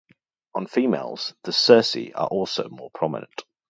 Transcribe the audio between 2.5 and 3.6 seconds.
more prominent.